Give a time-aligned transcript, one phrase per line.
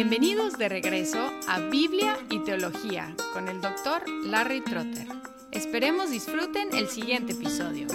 [0.00, 5.08] Bienvenidos de regreso a Biblia y Teología con el doctor Larry Trotter.
[5.50, 7.88] Esperemos disfruten el siguiente episodio.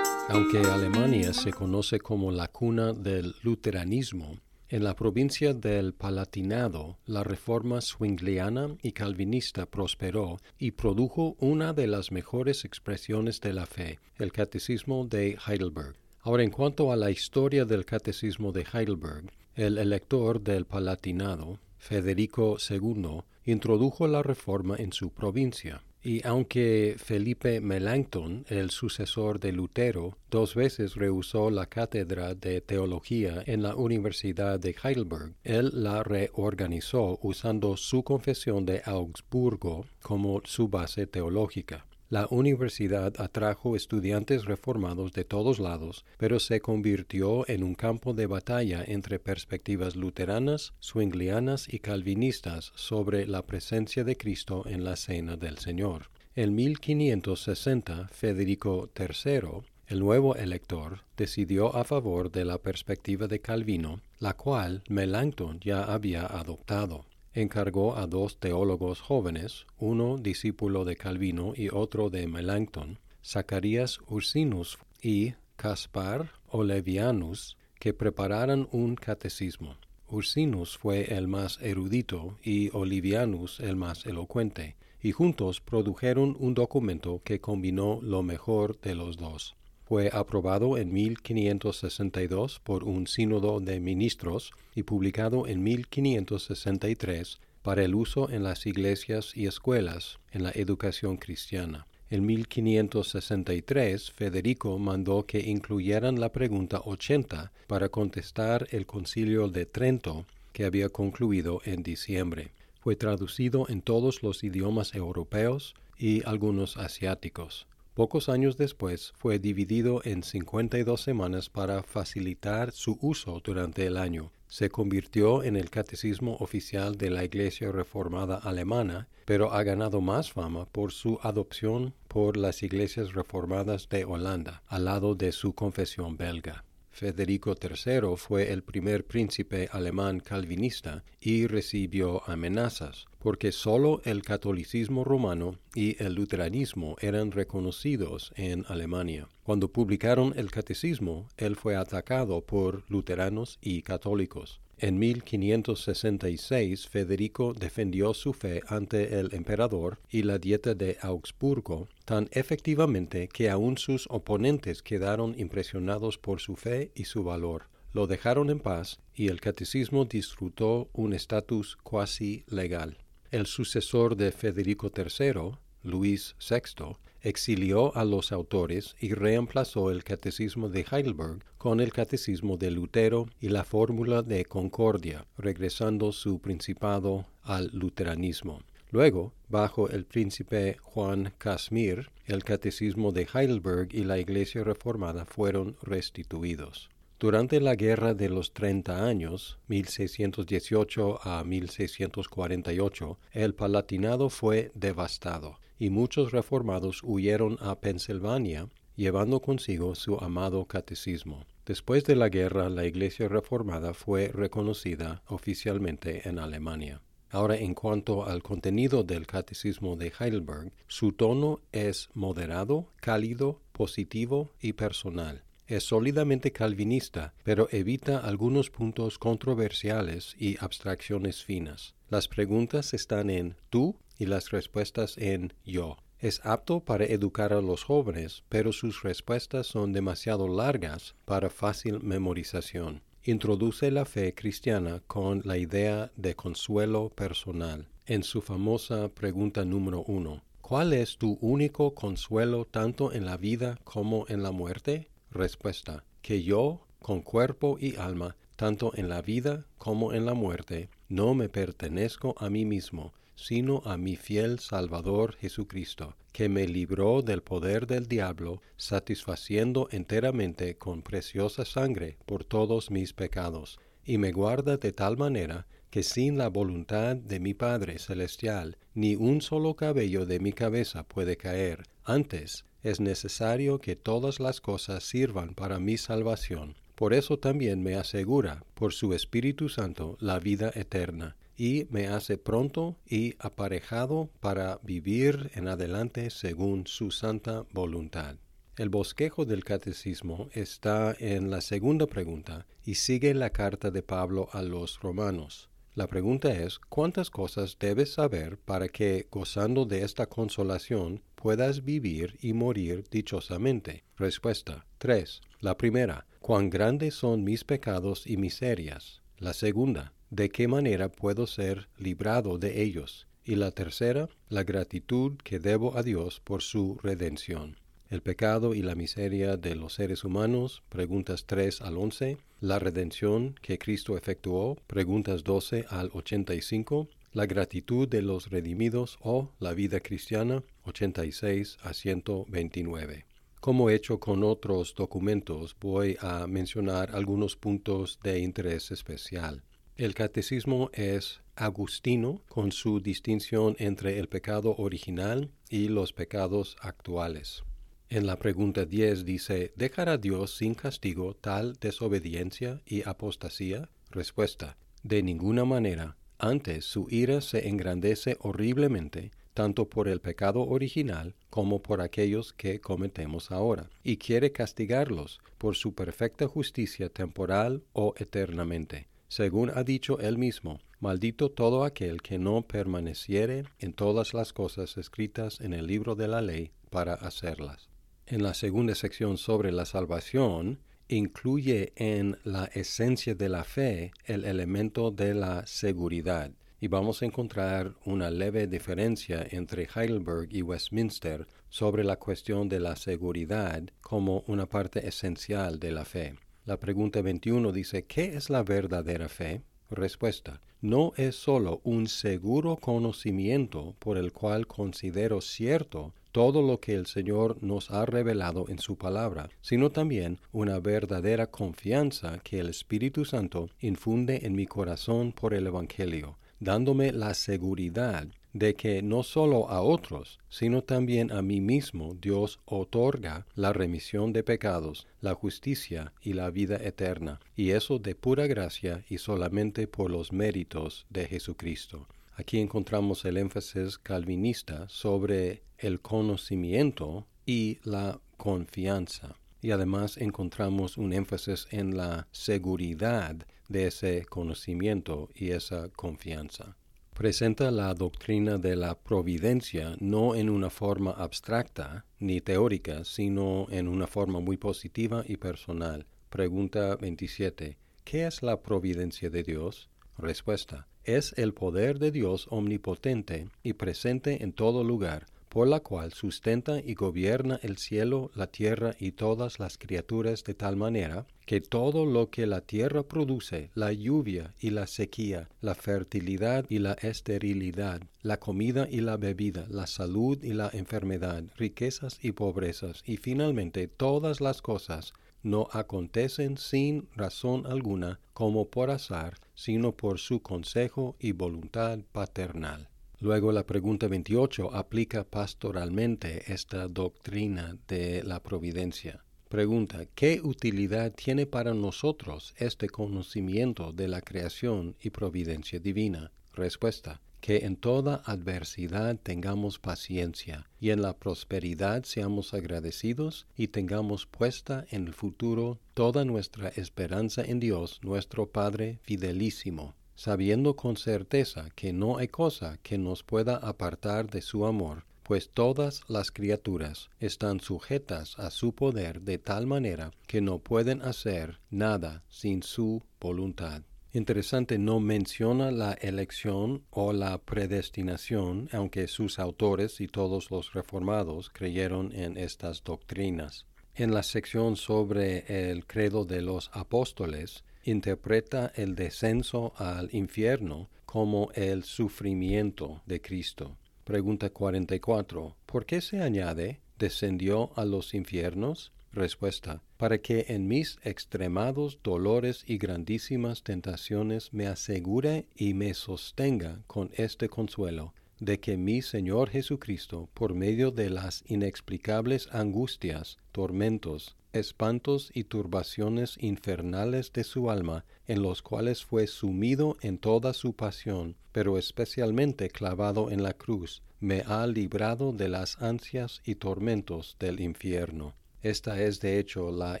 [0.28, 4.36] Aunque Alemania se conoce como la cuna del luteranismo,
[4.68, 11.86] en la provincia del Palatinado, la reforma swingliana y calvinista prosperó y produjo una de
[11.86, 16.03] las mejores expresiones de la fe, el Catecismo de Heidelberg.
[16.26, 22.56] Ahora, en cuanto a la historia del Catecismo de Heidelberg, el elector del Palatinado, Federico
[22.66, 25.82] II, introdujo la reforma en su provincia.
[26.02, 33.42] Y aunque Felipe Melanchthon, el sucesor de Lutero, dos veces rehusó la cátedra de teología
[33.44, 40.68] en la Universidad de Heidelberg, él la reorganizó usando su confesión de Augsburgo como su
[40.68, 41.84] base teológica.
[42.14, 48.26] La universidad atrajo estudiantes reformados de todos lados, pero se convirtió en un campo de
[48.26, 55.36] batalla entre perspectivas luteranas, swinglianas y calvinistas sobre la presencia de Cristo en la cena
[55.36, 56.10] del Señor.
[56.36, 64.02] En 1560, Federico III, el nuevo elector, decidió a favor de la perspectiva de Calvino,
[64.20, 71.52] la cual Melanchthon ya había adoptado encargó a dos teólogos jóvenes, uno discípulo de Calvino
[71.56, 79.76] y otro de Melanchthon, Zacarías Ursinus y Caspar Olevianus, que prepararan un catecismo.
[80.08, 87.20] Ursinus fue el más erudito y Olivianus el más elocuente, y juntos produjeron un documento
[87.24, 89.56] que combinó lo mejor de los dos.
[89.86, 97.94] Fue aprobado en 1562 por un sínodo de ministros y publicado en 1563 para el
[97.94, 101.86] uso en las iglesias y escuelas en la educación cristiana.
[102.10, 110.26] En 1563 Federico mandó que incluyeran la pregunta 80 para contestar el concilio de Trento
[110.52, 112.52] que había concluido en diciembre.
[112.80, 117.66] Fue traducido en todos los idiomas europeos y algunos asiáticos.
[117.94, 124.32] Pocos años después fue dividido en 52 semanas para facilitar su uso durante el año.
[124.48, 130.32] Se convirtió en el catecismo oficial de la Iglesia Reformada Alemana, pero ha ganado más
[130.32, 136.16] fama por su adopción por las iglesias reformadas de Holanda, al lado de su confesión
[136.16, 136.64] belga.
[136.94, 145.02] Federico III fue el primer príncipe alemán calvinista y recibió amenazas, porque sólo el catolicismo
[145.02, 149.28] romano y el luteranismo eran reconocidos en Alemania.
[149.42, 154.60] Cuando publicaron el catecismo, él fue atacado por luteranos y católicos.
[154.78, 162.28] En 1566 Federico defendió su fe ante el emperador y la dieta de Augsburgo tan
[162.32, 167.68] efectivamente que aun sus oponentes quedaron impresionados por su fe y su valor.
[167.92, 172.98] Lo dejaron en paz y el catecismo disfrutó un estatus cuasi legal.
[173.30, 175.52] El sucesor de Federico III,
[175.82, 182.58] Luis VI, exilió a los autores y reemplazó el catecismo de Heidelberg con el catecismo
[182.58, 188.60] de Lutero y la fórmula de concordia, regresando su principado al luteranismo.
[188.90, 195.76] Luego, bajo el príncipe Juan Casimir, el catecismo de Heidelberg y la Iglesia reformada fueron
[195.82, 196.90] restituidos.
[197.18, 205.90] Durante la Guerra de los Treinta Años, 1618 a 1648, el Palatinado fue devastado y
[205.90, 211.44] muchos reformados huyeron a Pensilvania, llevando consigo su amado catecismo.
[211.66, 217.00] Después de la guerra, la Iglesia Reformada fue reconocida oficialmente en Alemania.
[217.30, 224.52] Ahora, en cuanto al contenido del Catecismo de Heidelberg, su tono es moderado, cálido, positivo
[224.60, 225.42] y personal.
[225.66, 231.94] Es sólidamente calvinista, pero evita algunos puntos controversiales y abstracciones finas.
[232.10, 235.96] Las preguntas están en tú y las respuestas en yo.
[236.18, 242.00] Es apto para educar a los jóvenes, pero sus respuestas son demasiado largas para fácil
[242.00, 243.02] memorización.
[243.24, 247.88] Introduce la fe cristiana con la idea de consuelo personal.
[248.06, 253.78] En su famosa pregunta número uno, ¿cuál es tu único consuelo tanto en la vida
[253.82, 255.08] como en la muerte?
[255.34, 260.90] Respuesta, que yo, con cuerpo y alma, tanto en la vida como en la muerte,
[261.08, 267.20] no me pertenezco a mí mismo, sino a mi fiel Salvador Jesucristo, que me libró
[267.20, 274.30] del poder del diablo, satisfaciendo enteramente con preciosa sangre por todos mis pecados, y me
[274.30, 279.74] guarda de tal manera que sin la voluntad de mi Padre Celestial ni un solo
[279.74, 281.84] cabello de mi cabeza puede caer.
[282.04, 286.76] Antes es necesario que todas las cosas sirvan para mi salvación.
[286.94, 292.38] Por eso también me asegura, por su Espíritu Santo, la vida eterna, y me hace
[292.38, 298.36] pronto y aparejado para vivir en adelante según su santa voluntad.
[298.76, 304.48] El bosquejo del catecismo está en la segunda pregunta y sigue la carta de Pablo
[304.52, 305.68] a los romanos.
[305.96, 312.36] La pregunta es, ¿cuántas cosas debes saber para que, gozando de esta consolación, puedas vivir
[312.40, 314.02] y morir dichosamente?
[314.16, 314.86] Respuesta.
[314.98, 315.40] 3.
[315.60, 319.22] La primera, ¿cuán grandes son mis pecados y miserias?
[319.38, 323.28] La segunda, ¿de qué manera puedo ser librado de ellos?
[323.44, 327.76] Y la tercera, la gratitud que debo a Dios por su redención
[328.14, 333.56] el pecado y la miseria de los seres humanos, preguntas 3 al 11, la redención
[333.60, 339.98] que Cristo efectuó, preguntas 12 al 85, la gratitud de los redimidos o la vida
[339.98, 343.26] cristiana, 86 a 129.
[343.60, 349.64] Como he hecho con otros documentos, voy a mencionar algunos puntos de interés especial.
[349.96, 357.64] El catecismo es agustino con su distinción entre el pecado original y los pecados actuales.
[358.10, 363.88] En la pregunta 10 dice, ¿dejará Dios sin castigo tal desobediencia y apostasía?
[364.10, 366.16] Respuesta, de ninguna manera.
[366.38, 372.80] Antes su ira se engrandece horriblemente, tanto por el pecado original como por aquellos que
[372.80, 379.08] cometemos ahora, y quiere castigarlos por su perfecta justicia temporal o eternamente.
[379.28, 384.98] Según ha dicho él mismo, maldito todo aquel que no permaneciere en todas las cosas
[384.98, 387.88] escritas en el libro de la ley para hacerlas
[388.26, 394.44] en la segunda sección sobre la salvación incluye en la esencia de la fe el
[394.44, 396.50] elemento de la seguridad
[396.80, 402.80] y vamos a encontrar una leve diferencia entre Heidelberg y Westminster sobre la cuestión de
[402.80, 406.34] la seguridad como una parte esencial de la fe.
[406.66, 409.62] La pregunta 21 dice, ¿qué es la verdadera fe?
[409.90, 410.60] Respuesta.
[410.80, 417.06] No es sólo un seguro conocimiento por el cual considero cierto todo lo que el
[417.06, 423.24] Señor nos ha revelado en su palabra, sino también una verdadera confianza que el Espíritu
[423.24, 429.70] Santo infunde en mi corazón por el Evangelio, dándome la seguridad de que no solo
[429.70, 436.12] a otros, sino también a mí mismo Dios otorga la remisión de pecados, la justicia
[436.20, 441.28] y la vida eterna, y eso de pura gracia y solamente por los méritos de
[441.28, 442.08] Jesucristo.
[442.36, 449.36] Aquí encontramos el énfasis calvinista sobre el conocimiento y la confianza.
[449.62, 453.36] Y además encontramos un énfasis en la seguridad
[453.68, 456.76] de ese conocimiento y esa confianza.
[457.14, 463.86] Presenta la doctrina de la providencia no en una forma abstracta ni teórica, sino en
[463.86, 466.06] una forma muy positiva y personal.
[466.28, 467.78] Pregunta 27.
[468.02, 469.88] ¿Qué es la providencia de Dios?
[470.18, 470.88] Respuesta.
[471.04, 476.80] Es el poder de Dios omnipotente y presente en todo lugar, por la cual sustenta
[476.80, 482.06] y gobierna el cielo, la tierra y todas las criaturas de tal manera que todo
[482.06, 488.00] lo que la tierra produce, la lluvia y la sequía, la fertilidad y la esterilidad,
[488.22, 493.88] la comida y la bebida, la salud y la enfermedad, riquezas y pobrezas, y finalmente
[493.88, 495.12] todas las cosas,
[495.44, 502.88] no acontecen sin razón alguna como por azar, sino por su consejo y voluntad paternal.
[503.20, 509.24] Luego la pregunta 28 aplica pastoralmente esta doctrina de la providencia.
[509.48, 516.32] Pregunta, ¿qué utilidad tiene para nosotros este conocimiento de la creación y providencia divina?
[516.54, 524.24] Respuesta, que en toda adversidad tengamos paciencia y en la prosperidad seamos agradecidos y tengamos
[524.24, 531.68] puesta en el futuro toda nuestra esperanza en Dios, nuestro Padre fidelísimo, sabiendo con certeza
[531.74, 537.10] que no hay cosa que nos pueda apartar de su amor, pues todas las criaturas
[537.20, 543.02] están sujetas a su poder de tal manera que no pueden hacer nada sin su
[543.20, 543.82] voluntad.
[544.14, 551.50] Interesante, no menciona la elección o la predestinación, aunque sus autores y todos los reformados
[551.50, 553.66] creyeron en estas doctrinas.
[553.96, 561.50] En la sección sobre el credo de los apóstoles, interpreta el descenso al infierno como
[561.54, 563.76] el sufrimiento de Cristo.
[564.04, 565.56] Pregunta 44.
[565.66, 568.93] ¿Por qué se añade descendió a los infiernos?
[569.14, 569.80] Respuesta.
[569.96, 577.12] Para que en mis extremados dolores y grandísimas tentaciones me asegure y me sostenga con
[577.14, 585.30] este consuelo, de que mi Señor Jesucristo, por medio de las inexplicables angustias, tormentos, espantos
[585.32, 591.36] y turbaciones infernales de su alma, en los cuales fue sumido en toda su pasión,
[591.52, 597.60] pero especialmente clavado en la cruz, me ha librado de las ansias y tormentos del
[597.60, 598.34] infierno.
[598.64, 600.00] Esta es de hecho la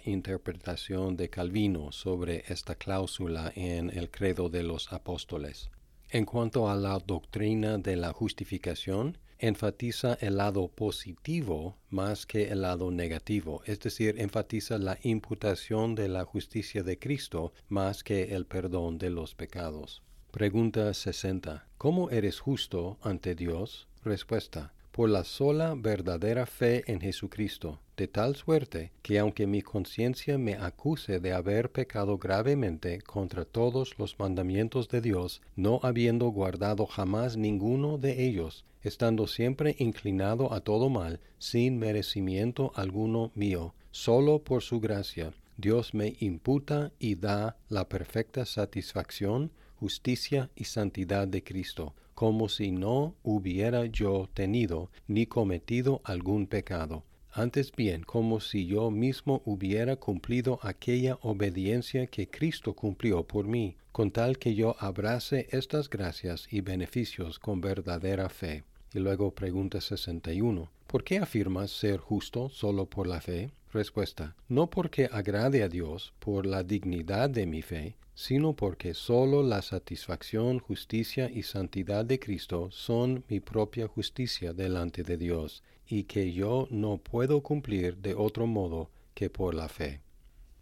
[0.06, 5.68] interpretación de Calvino sobre esta cláusula en el credo de los apóstoles.
[6.08, 12.62] En cuanto a la doctrina de la justificación, enfatiza el lado positivo más que el
[12.62, 18.46] lado negativo, es decir, enfatiza la imputación de la justicia de Cristo más que el
[18.46, 20.02] perdón de los pecados.
[20.30, 21.66] Pregunta 60.
[21.76, 23.88] ¿Cómo eres justo ante Dios?
[24.02, 30.38] Respuesta por la sola verdadera fe en Jesucristo, de tal suerte que aunque mi conciencia
[30.38, 36.86] me acuse de haber pecado gravemente contra todos los mandamientos de Dios, no habiendo guardado
[36.86, 44.44] jamás ninguno de ellos, estando siempre inclinado a todo mal, sin merecimiento alguno mío, solo
[44.44, 51.42] por su gracia, Dios me imputa y da la perfecta satisfacción, justicia y santidad de
[51.42, 57.04] Cristo como si no hubiera yo tenido ni cometido algún pecado,
[57.36, 63.76] antes bien como si yo mismo hubiera cumplido aquella obediencia que Cristo cumplió por mí,
[63.90, 68.62] con tal que yo abrace estas gracias y beneficios con verdadera fe.
[68.92, 70.70] Y luego pregunta 61.
[70.86, 73.50] ¿Por qué afirmas ser justo solo por la fe?
[73.72, 74.36] Respuesta.
[74.48, 79.62] No porque agrade a Dios por la dignidad de mi fe, sino porque sólo la
[79.62, 86.32] satisfacción, justicia y santidad de Cristo son mi propia justicia delante de Dios, y que
[86.32, 90.00] yo no puedo cumplir de otro modo que por la fe.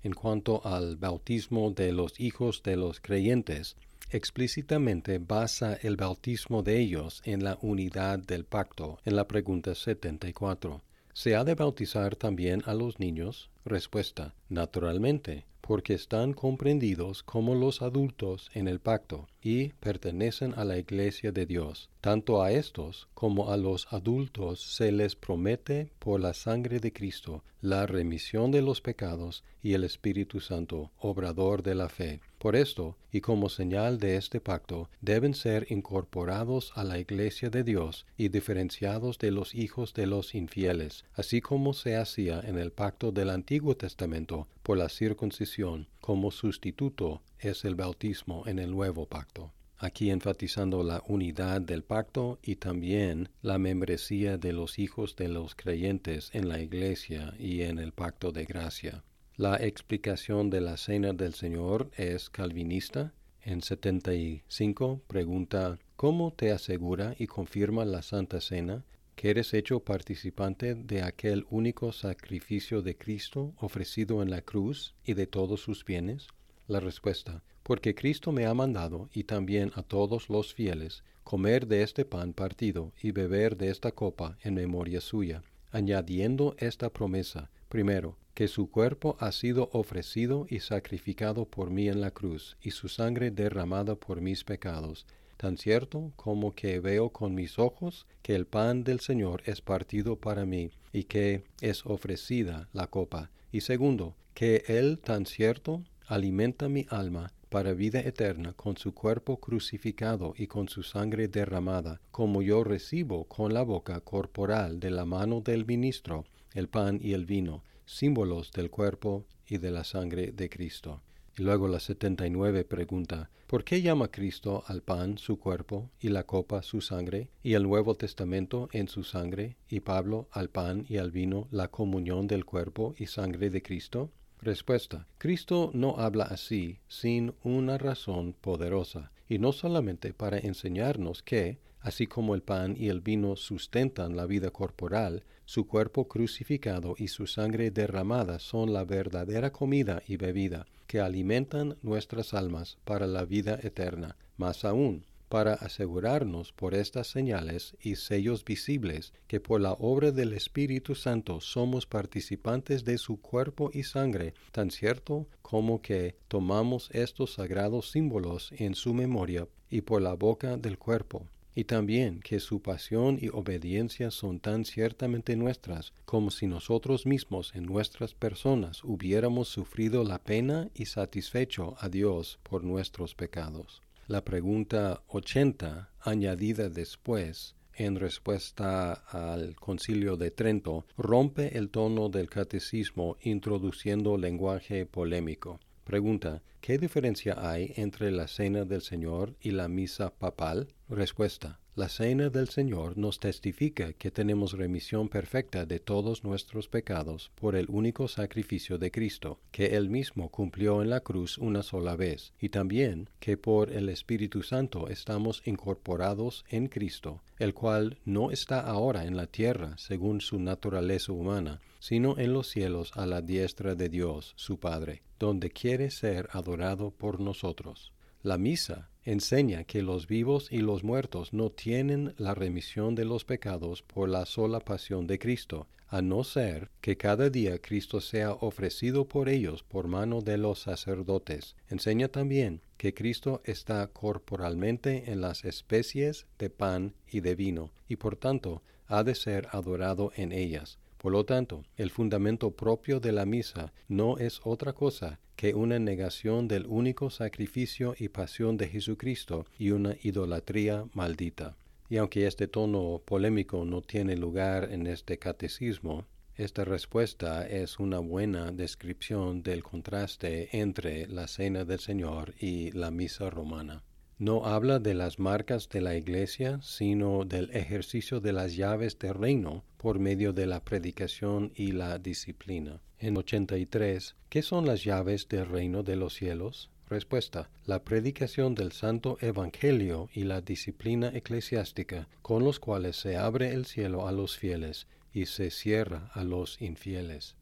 [0.02, 3.76] En cuanto al bautismo de los hijos de los creyentes,
[4.10, 10.82] explícitamente basa el bautismo de ellos en la unidad del pacto, en la pregunta 74.
[11.14, 13.50] ¿Se ha de bautizar también a los niños?
[13.64, 14.34] Respuesta.
[14.48, 21.30] Naturalmente, porque están comprendidos como los adultos en el pacto y pertenecen a la iglesia
[21.30, 21.90] de Dios.
[22.00, 27.44] Tanto a estos como a los adultos se les promete por la sangre de Cristo
[27.60, 32.20] la remisión de los pecados y el Espíritu Santo, obrador de la fe.
[32.42, 37.62] Por esto, y como señal de este pacto, deben ser incorporados a la iglesia de
[37.62, 42.72] Dios y diferenciados de los hijos de los infieles, así como se hacía en el
[42.72, 49.06] pacto del Antiguo Testamento por la circuncisión, como sustituto es el bautismo en el nuevo
[49.06, 55.28] pacto aquí enfatizando la unidad del pacto y también la membresía de los hijos de
[55.28, 59.02] los creyentes en la iglesia y en el pacto de gracia.
[59.38, 63.14] La explicación de la cena del Señor es calvinista.
[63.40, 68.84] En 75 pregunta, ¿cómo te asegura y confirma la Santa Cena
[69.16, 75.14] que eres hecho participante de aquel único sacrificio de Cristo ofrecido en la cruz y
[75.14, 76.26] de todos sus bienes?
[76.68, 81.82] La respuesta, porque Cristo me ha mandado, y también a todos los fieles, comer de
[81.82, 88.18] este pan partido y beber de esta copa en memoria suya, añadiendo esta promesa, primero,
[88.34, 92.88] que su cuerpo ha sido ofrecido y sacrificado por mí en la cruz, y su
[92.88, 98.46] sangre derramada por mis pecados, tan cierto como que veo con mis ojos que el
[98.46, 103.30] pan del Señor es partido para mí, y que es ofrecida la copa.
[103.50, 109.38] Y segundo, que Él tan cierto alimenta mi alma para vida eterna con su cuerpo
[109.38, 115.04] crucificado y con su sangre derramada, como yo recibo con la boca corporal de la
[115.04, 116.24] mano del ministro
[116.54, 121.02] el pan y el vino, símbolos del cuerpo y de la sangre de Cristo.
[121.36, 126.24] Y luego la 79 pregunta, ¿por qué llama Cristo al pan su cuerpo y la
[126.24, 130.98] copa su sangre y el Nuevo Testamento en su sangre y Pablo al pan y
[130.98, 134.10] al vino la comunión del cuerpo y sangre de Cristo?
[134.42, 135.06] Respuesta.
[135.18, 142.06] Cristo no habla así sin una razón poderosa, y no solamente para enseñarnos que, así
[142.06, 147.26] como el pan y el vino sustentan la vida corporal, su cuerpo crucificado y su
[147.26, 153.58] sangre derramada son la verdadera comida y bebida que alimentan nuestras almas para la vida
[153.62, 154.16] eterna.
[154.36, 160.34] Más aún, para asegurarnos por estas señales y sellos visibles que por la obra del
[160.34, 167.32] Espíritu Santo somos participantes de su cuerpo y sangre, tan cierto como que tomamos estos
[167.32, 171.26] sagrados símbolos en su memoria y por la boca del cuerpo.
[171.54, 177.54] Y también que su pasión y obediencia son tan ciertamente nuestras como si nosotros mismos
[177.54, 183.82] en nuestras personas hubiéramos sufrido la pena y satisfecho a Dios por nuestros pecados.
[184.08, 192.28] La pregunta 80, añadida después, en respuesta al concilio de Trento, rompe el tono del
[192.28, 195.60] catecismo introduciendo lenguaje polémico.
[195.92, 200.72] Pregunta, ¿qué diferencia hay entre la cena del Señor y la misa papal?
[200.88, 207.30] Respuesta, la cena del Señor nos testifica que tenemos remisión perfecta de todos nuestros pecados
[207.34, 211.96] por el único sacrificio de Cristo, que Él mismo cumplió en la cruz una sola
[211.96, 218.30] vez, y también que por el Espíritu Santo estamos incorporados en Cristo, el cual no
[218.30, 223.22] está ahora en la tierra según su naturaleza humana, sino en los cielos a la
[223.22, 227.92] diestra de Dios, su Padre donde quiere ser adorado por nosotros.
[228.22, 233.24] La misa enseña que los vivos y los muertos no tienen la remisión de los
[233.24, 238.30] pecados por la sola pasión de Cristo, a no ser que cada día Cristo sea
[238.32, 241.56] ofrecido por ellos por mano de los sacerdotes.
[241.68, 247.96] Enseña también que Cristo está corporalmente en las especies de pan y de vino, y
[247.96, 250.78] por tanto ha de ser adorado en ellas.
[251.02, 255.80] Por lo tanto, el fundamento propio de la misa no es otra cosa que una
[255.80, 261.56] negación del único sacrificio y pasión de Jesucristo y una idolatría maldita.
[261.88, 266.06] Y aunque este tono polémico no tiene lugar en este catecismo,
[266.36, 272.92] esta respuesta es una buena descripción del contraste entre la Cena del Señor y la
[272.92, 273.82] Misa romana
[274.22, 279.14] no habla de las marcas de la iglesia, sino del ejercicio de las llaves del
[279.14, 282.80] reino por medio de la predicación y la disciplina.
[283.00, 286.70] En 83, ¿qué son las llaves del reino de los cielos?
[286.88, 287.50] Respuesta.
[287.66, 293.66] La predicación del Santo Evangelio y la disciplina eclesiástica, con los cuales se abre el
[293.66, 297.34] cielo a los fieles y se cierra a los infieles.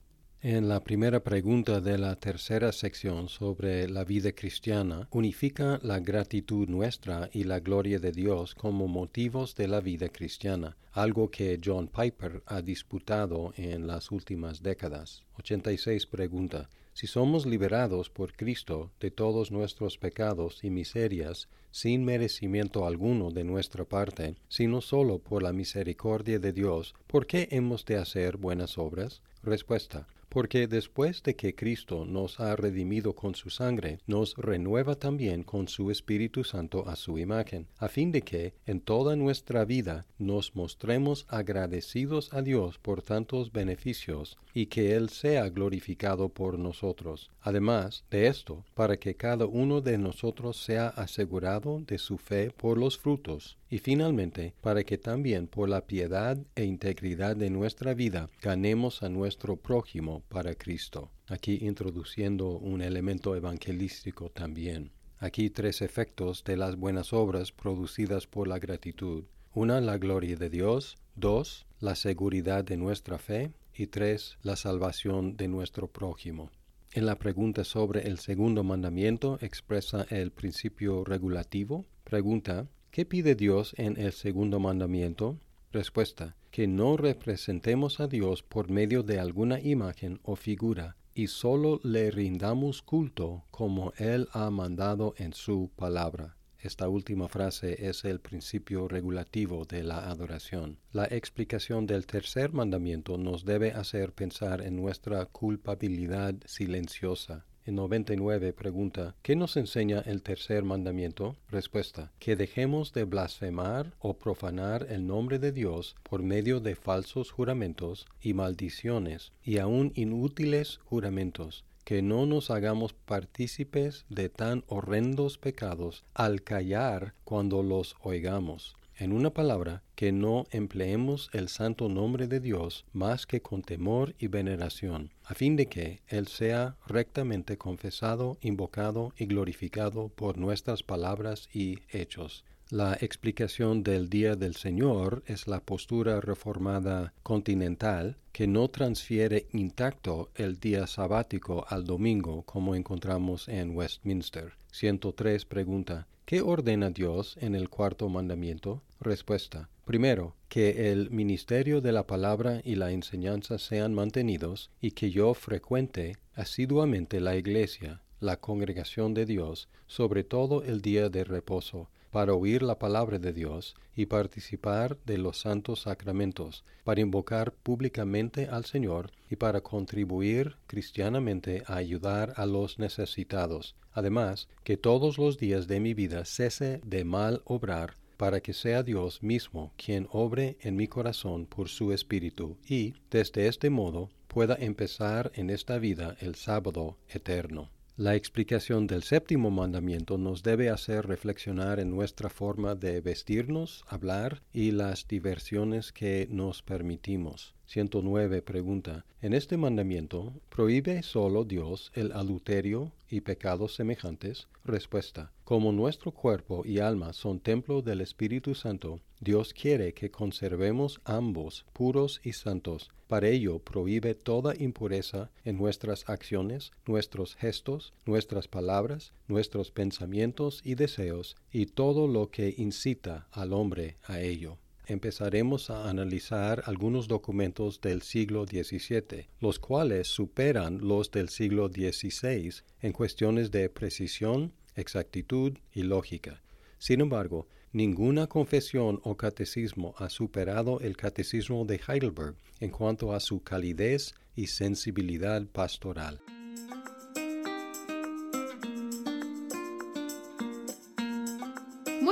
[0.43, 6.67] En la primera pregunta de la tercera sección sobre la vida cristiana, unifica la gratitud
[6.67, 11.89] nuestra y la gloria de Dios como motivos de la vida cristiana, algo que John
[11.89, 15.25] Piper ha disputado en las últimas décadas.
[15.41, 22.87] 86 pregunta, si somos liberados por Cristo de todos nuestros pecados y miserias, sin merecimiento
[22.87, 27.99] alguno de nuestra parte, sino solo por la misericordia de Dios, ¿por qué hemos de
[27.99, 29.21] hacer buenas obras?
[29.43, 35.43] Respuesta porque después de que Cristo nos ha redimido con su sangre, nos renueva también
[35.43, 40.07] con su Espíritu Santo a su imagen, a fin de que en toda nuestra vida
[40.19, 47.31] nos mostremos agradecidos a Dios por tantos beneficios y que Él sea glorificado por nosotros.
[47.43, 52.79] Además de esto, para que cada uno de nosotros sea asegurado de su fe por
[52.79, 58.29] los frutos, y finalmente, para que también por la piedad e integridad de nuestra vida
[58.43, 61.11] ganemos a nuestro prójimo para Cristo.
[61.27, 64.93] Aquí introduciendo un elemento evangelístico también.
[65.19, 69.25] Aquí tres efectos de las buenas obras producidas por la gratitud.
[69.53, 70.97] Una, la gloria de Dios.
[71.15, 73.53] Dos, la seguridad de nuestra fe.
[73.75, 76.51] Y tres, la salvación de nuestro prójimo.
[76.93, 81.87] En la pregunta sobre el segundo mandamiento expresa el principio regulativo.
[82.03, 85.39] Pregunta, ¿qué pide Dios en el segundo mandamiento?
[85.73, 91.79] Respuesta, que no representemos a Dios por medio de alguna imagen o figura, y sólo
[91.85, 96.37] le rindamos culto como Él ha mandado en su palabra.
[96.59, 100.79] Esta última frase es el principio regulativo de la adoración.
[100.93, 107.47] La explicación del tercer mandamiento nos debe hacer pensar en nuestra culpabilidad silenciosa.
[107.67, 111.37] En 99 pregunta, ¿qué nos enseña el tercer mandamiento?
[111.51, 117.31] Respuesta, que dejemos de blasfemar o profanar el nombre de Dios por medio de falsos
[117.31, 125.39] juramentos y maldiciones y aun inútiles juramentos que no nos hagamos partícipes de tan horrendos
[125.39, 128.77] pecados al callar cuando los oigamos.
[129.01, 134.15] En una palabra, que no empleemos el santo nombre de Dios más que con temor
[134.19, 140.83] y veneración, a fin de que Él sea rectamente confesado, invocado y glorificado por nuestras
[140.83, 142.45] palabras y hechos.
[142.69, 150.31] La explicación del Día del Señor es la postura reformada continental que no transfiere intacto
[150.35, 154.53] el día sabático al domingo como encontramos en Westminster.
[154.73, 158.85] 103 pregunta, ¿qué ordena Dios en el cuarto mandamiento?
[159.01, 159.69] Respuesta.
[159.85, 165.35] Primero, que el ministerio de la palabra y la enseñanza sean mantenidos y que yo
[165.35, 172.35] frecuente asiduamente la iglesia, la congregación de Dios, sobre todo el día de reposo para
[172.35, 178.65] oír la palabra de Dios y participar de los santos sacramentos, para invocar públicamente al
[178.65, 183.75] Señor y para contribuir cristianamente a ayudar a los necesitados.
[183.93, 188.83] Además, que todos los días de mi vida cese de mal obrar para que sea
[188.83, 194.57] Dios mismo quien obre en mi corazón por su Espíritu y, desde este modo, pueda
[194.61, 197.71] empezar en esta vida el sábado eterno.
[198.01, 204.41] La explicación del séptimo mandamiento nos debe hacer reflexionar en nuestra forma de vestirnos, hablar
[204.55, 207.55] y las diversiones que nos permitimos.
[207.67, 214.49] 109 pregunta, ¿en este mandamiento prohíbe solo Dios el adulterio y pecados semejantes?
[214.65, 221.01] Respuesta, como nuestro cuerpo y alma son templo del Espíritu Santo, Dios quiere que conservemos
[221.05, 222.91] ambos puros y santos.
[223.09, 230.77] Para ello prohíbe toda impureza en nuestras acciones, nuestros gestos, nuestras palabras, nuestros pensamientos y
[230.77, 234.59] deseos, y todo lo que incita al hombre a ello
[234.91, 242.53] empezaremos a analizar algunos documentos del siglo XVII, los cuales superan los del siglo XVI
[242.83, 246.43] en cuestiones de precisión, exactitud y lógica.
[246.79, 253.21] Sin embargo, ninguna confesión o catecismo ha superado el catecismo de Heidelberg en cuanto a
[253.21, 256.21] su calidez y sensibilidad pastoral.